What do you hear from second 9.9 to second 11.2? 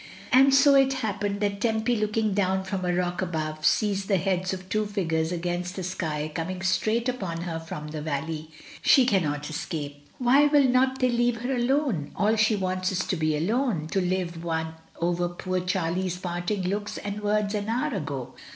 THREE ON A HELL SIDE. 243 Why will not they